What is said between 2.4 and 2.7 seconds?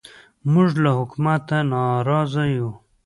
یو